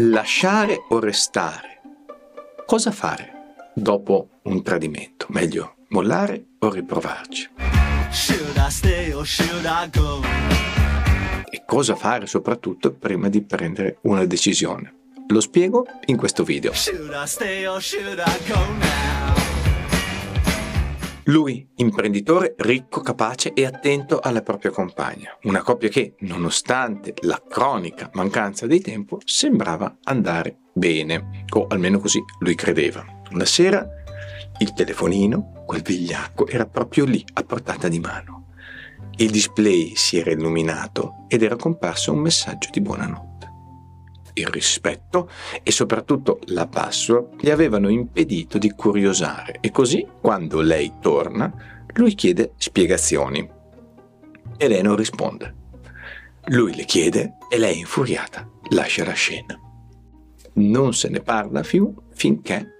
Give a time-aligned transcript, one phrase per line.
[0.00, 1.80] lasciare o restare?
[2.66, 5.26] Cosa fare dopo un tradimento?
[5.30, 7.50] Meglio mollare o riprovarci?
[11.50, 14.94] E cosa fare soprattutto prima di prendere una decisione?
[15.28, 16.72] Lo spiego in questo video.
[21.28, 25.36] Lui, imprenditore ricco, capace e attento alla propria compagna.
[25.42, 32.22] Una coppia che, nonostante la cronica mancanza di tempo, sembrava andare bene, o almeno così
[32.38, 33.04] lui credeva.
[33.30, 33.86] Una sera
[34.60, 38.54] il telefonino, quel vigliacco, era proprio lì, a portata di mano.
[39.16, 43.27] Il display si era illuminato ed era comparso un messaggio di buonanotte
[44.40, 45.30] il rispetto
[45.62, 51.52] e soprattutto la password gli avevano impedito di curiosare e così quando lei torna
[51.94, 53.48] lui chiede spiegazioni
[54.56, 55.54] e lei non risponde.
[56.46, 59.58] Lui le chiede e lei infuriata lascia la scena.
[60.54, 62.76] Non se ne parla più finché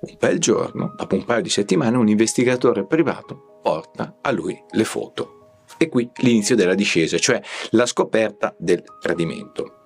[0.00, 4.84] un bel giorno, dopo un paio di settimane, un investigatore privato porta a lui le
[4.84, 5.64] foto.
[5.76, 9.84] E qui l'inizio della discesa, cioè la scoperta del tradimento.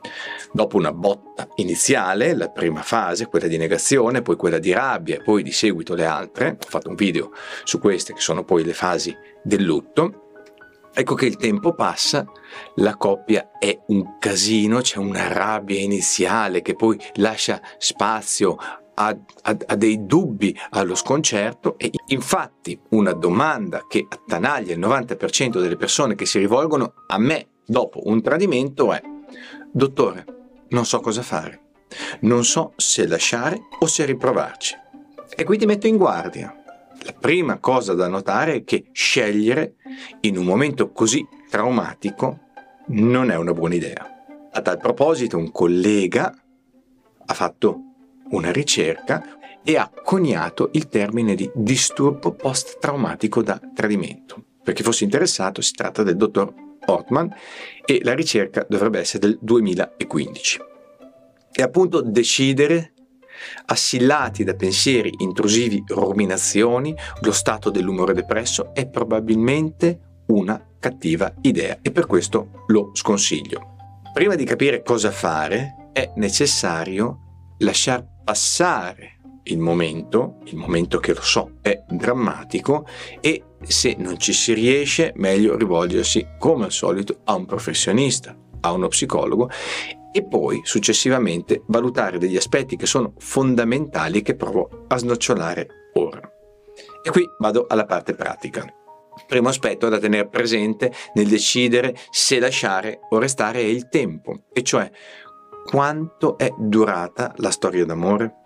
[0.54, 5.20] Dopo una botta iniziale, la prima fase, quella di negazione, poi quella di rabbia e
[5.20, 7.32] poi di seguito le altre, ho fatto un video
[7.64, 10.20] su queste che sono poi le fasi del lutto,
[10.96, 12.24] Ecco che il tempo passa,
[12.76, 18.54] la coppia è un casino, c'è una rabbia iniziale che poi lascia spazio
[18.94, 25.60] a, a, a, dei dubbi allo sconcerto e infatti una domanda che attanaglia il 90%
[25.60, 29.02] delle persone che si rivolgono a me dopo un tradimento è
[29.72, 30.24] Dottore,
[30.74, 31.60] non so cosa fare.
[32.20, 34.76] Non so se lasciare o se riprovarci.
[35.36, 36.52] E qui ti metto in guardia.
[37.04, 39.76] La prima cosa da notare è che scegliere
[40.22, 42.40] in un momento così traumatico
[42.88, 44.10] non è una buona idea.
[44.50, 46.34] A tal proposito un collega
[47.26, 47.80] ha fatto
[48.30, 54.42] una ricerca e ha coniato il termine di disturbo post-traumatico da tradimento.
[54.62, 56.52] Per chi fosse interessato si tratta del dottor
[56.86, 57.32] Ortman
[57.84, 60.60] e la ricerca dovrebbe essere del 2015.
[61.52, 62.92] E appunto decidere
[63.66, 71.90] assillati da pensieri intrusivi, ruminazioni, lo stato dell'umore depresso è probabilmente una cattiva idea e
[71.90, 73.72] per questo lo sconsiglio.
[74.12, 81.22] Prima di capire cosa fare è necessario lasciar passare il momento, il momento che lo
[81.22, 82.86] so è drammatico
[83.20, 88.72] e se non ci si riesce meglio rivolgersi come al solito a un professionista, a
[88.72, 89.50] uno psicologo
[90.12, 96.20] e poi successivamente valutare degli aspetti che sono fondamentali che provo a snocciolare ora.
[97.02, 98.64] E qui vado alla parte pratica.
[99.26, 104.62] Primo aspetto da tenere presente nel decidere se lasciare o restare è il tempo, e
[104.62, 104.90] cioè
[105.64, 108.42] quanto è durata la storia d'amore.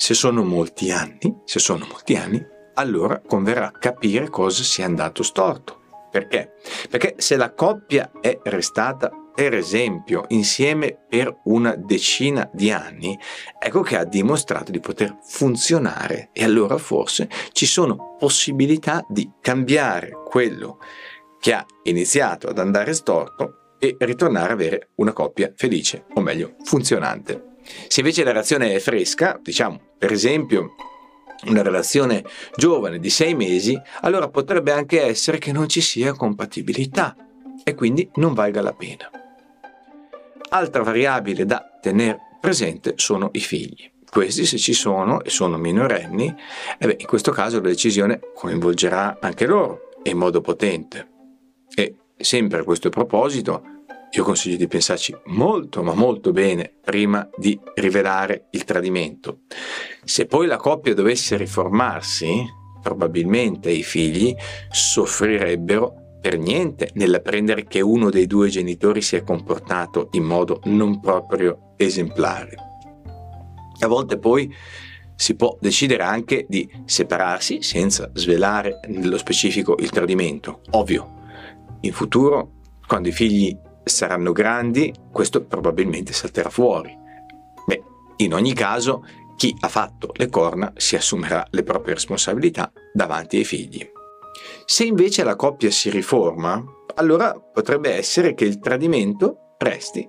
[0.00, 2.40] Se sono molti anni, se sono molti anni,
[2.74, 5.80] allora converrà capire cosa sia andato storto.
[6.08, 6.52] Perché?
[6.88, 13.18] Perché se la coppia è restata, per esempio, insieme per una decina di anni,
[13.58, 20.12] ecco che ha dimostrato di poter funzionare e allora forse ci sono possibilità di cambiare
[20.28, 20.78] quello
[21.40, 26.54] che ha iniziato ad andare storto e ritornare a avere una coppia felice, o meglio,
[26.62, 27.47] funzionante.
[27.86, 30.74] Se invece la relazione è fresca, diciamo per esempio
[31.46, 32.24] una relazione
[32.56, 37.16] giovane di sei mesi, allora potrebbe anche essere che non ci sia compatibilità
[37.62, 39.10] e quindi non valga la pena.
[40.50, 43.90] Altra variabile da tenere presente sono i figli.
[44.10, 46.34] Questi se ci sono e sono minorenni,
[46.78, 51.08] eh beh, in questo caso la decisione coinvolgerà anche loro in modo potente.
[51.74, 53.62] E sempre a questo proposito,
[54.10, 59.40] io consiglio di pensarci molto ma molto bene prima di rivelare il tradimento.
[60.02, 62.44] Se poi la coppia dovesse riformarsi,
[62.82, 64.34] probabilmente i figli
[64.70, 71.00] soffrirebbero per niente nell'apprendere che uno dei due genitori si è comportato in modo non
[71.00, 72.56] proprio esemplare.
[73.80, 74.52] A volte poi
[75.14, 80.62] si può decidere anche di separarsi senza svelare nello specifico il tradimento.
[80.70, 81.16] Ovvio,
[81.80, 82.52] in futuro,
[82.86, 83.56] quando i figli
[83.88, 86.96] saranno grandi, questo probabilmente salterà fuori.
[87.66, 87.82] Beh,
[88.16, 89.04] in ogni caso,
[89.36, 93.88] chi ha fatto le corna si assumerà le proprie responsabilità davanti ai figli.
[94.64, 96.62] Se invece la coppia si riforma,
[96.96, 100.06] allora potrebbe essere che il tradimento resti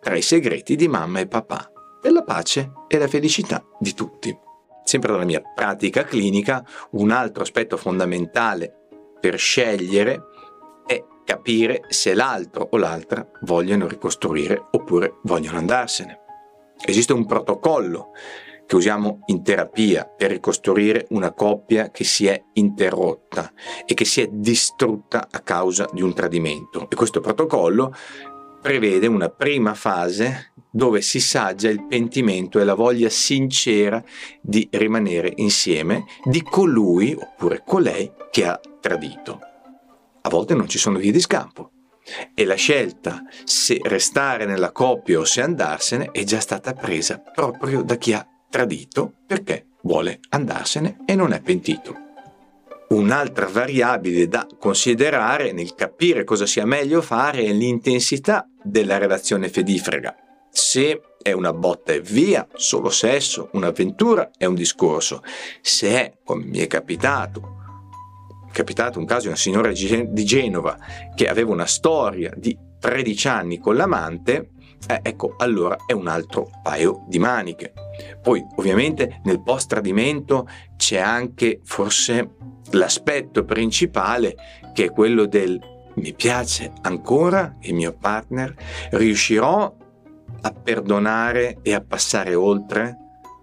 [0.00, 1.70] tra i segreti di mamma e papà,
[2.00, 4.36] per la pace e la felicità di tutti.
[4.82, 8.88] Sempre dalla mia pratica clinica, un altro aspetto fondamentale
[9.20, 10.30] per scegliere
[11.32, 16.20] capire se l'altro o l'altra vogliono ricostruire oppure vogliono andarsene.
[16.84, 18.10] Esiste un protocollo
[18.66, 23.50] che usiamo in terapia per ricostruire una coppia che si è interrotta
[23.86, 26.86] e che si è distrutta a causa di un tradimento.
[26.90, 27.94] E questo protocollo
[28.60, 34.02] prevede una prima fase dove si saggia il pentimento e la voglia sincera
[34.42, 39.51] di rimanere insieme di colui oppure colei che ha tradito.
[40.22, 41.70] A volte non ci sono vie di scampo
[42.34, 47.82] e la scelta se restare nella coppia o se andarsene è già stata presa proprio
[47.82, 51.96] da chi ha tradito perché vuole andarsene e non è pentito.
[52.90, 60.14] Un'altra variabile da considerare nel capire cosa sia meglio fare è l'intensità della relazione fedifrega.
[60.50, 65.22] Se è una botta e via, solo sesso, un'avventura è un discorso.
[65.62, 67.61] Se è, come mi è capitato,
[68.52, 70.76] capitato un caso di una signora di Genova
[71.14, 74.50] che aveva una storia di 13 anni con l'amante,
[74.88, 77.72] eh, ecco, allora è un altro paio di maniche.
[78.20, 82.34] Poi, ovviamente, nel post tradimento c'è anche forse
[82.70, 84.34] l'aspetto principale
[84.72, 88.54] che è quello del mi piace ancora il mio partner,
[88.92, 89.76] riuscirò
[90.40, 92.96] a perdonare e a passare oltre?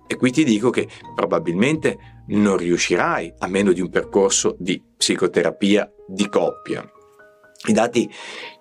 [0.08, 5.92] E qui ti dico che probabilmente non riuscirai a meno di un percorso di psicoterapia
[6.08, 6.90] di coppia.
[7.68, 8.10] I dati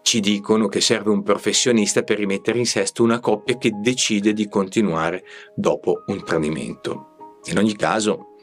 [0.03, 4.49] ci dicono che serve un professionista per rimettere in sesto una coppia che decide di
[4.49, 5.23] continuare
[5.55, 7.38] dopo un tradimento.
[7.44, 8.35] In ogni caso,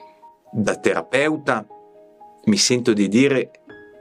[0.51, 1.67] da terapeuta
[2.45, 3.51] mi sento di dire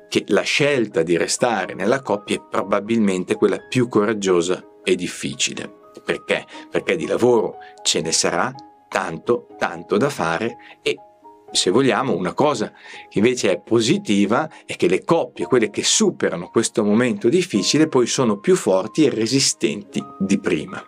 [0.09, 5.83] che la scelta di restare nella coppia è probabilmente quella più coraggiosa e difficile.
[6.05, 6.47] Perché?
[6.71, 8.55] Perché di lavoro ce ne sarà
[8.89, 10.97] tanto, tanto da fare e
[11.55, 12.73] se vogliamo, una cosa
[13.09, 18.07] che invece è positiva è che le coppie, quelle che superano questo momento difficile, poi
[18.07, 20.83] sono più forti e resistenti di prima.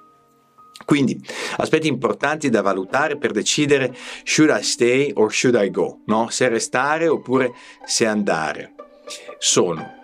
[0.85, 1.19] Quindi,
[1.57, 6.29] aspetti importanti da valutare per decidere should I stay or should I go, no?
[6.31, 7.53] Se restare oppure
[7.85, 8.75] se andare.
[9.39, 9.95] Sono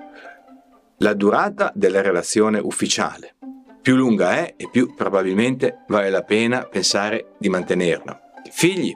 [0.98, 3.34] la durata della relazione ufficiale.
[3.82, 8.20] Più lunga è e più probabilmente vale la pena pensare di mantenerla.
[8.50, 8.94] Figli,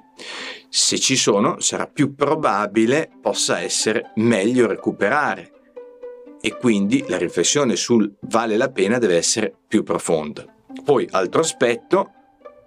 [0.78, 5.50] se ci sono, sarà più probabile possa essere meglio recuperare
[6.38, 10.44] e quindi la riflessione sul vale la pena deve essere più profonda.
[10.84, 12.10] Poi, altro aspetto,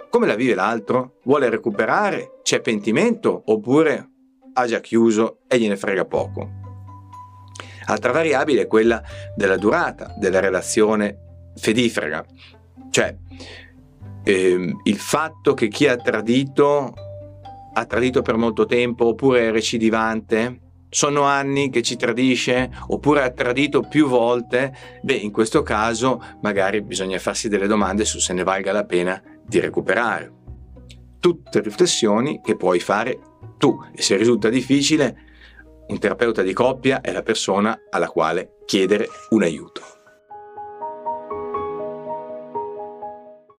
[0.09, 1.19] come la vive l'altro?
[1.23, 2.39] Vuole recuperare?
[2.41, 3.43] C'è pentimento?
[3.45, 4.09] Oppure
[4.53, 6.49] ha già chiuso e gliene frega poco?
[7.85, 9.03] Altra variabile è quella
[9.35, 12.25] della durata della relazione fedifrega,
[12.89, 13.15] cioè
[14.23, 17.05] ehm, il fatto che chi ha tradito
[17.79, 20.67] ha tradito per molto tempo oppure è recidivante?
[20.89, 24.73] Sono anni che ci tradisce oppure ha tradito più volte?
[25.01, 29.21] Beh, in questo caso magari bisogna farsi delle domande su se ne valga la pena
[29.45, 30.33] di recuperare.
[31.19, 33.19] Tutte riflessioni che puoi fare
[33.57, 35.27] tu e se risulta difficile,
[35.87, 39.98] un terapeuta di coppia è la persona alla quale chiedere un aiuto.